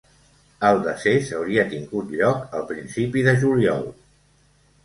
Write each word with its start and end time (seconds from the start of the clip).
El 0.69 0.79
decés 0.85 1.29
hauria 1.39 1.67
tingut 1.75 2.15
lloc 2.21 2.57
al 2.61 2.65
principi 2.73 3.27
de 3.29 3.37
juliol. 3.45 3.87